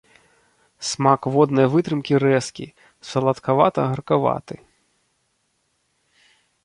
Смак 0.91 1.21
воднай 1.35 1.67
вытрымкі 1.73 2.13
рэзкі, 2.23 2.67
саладкавата-гаркаваты. 3.09 4.59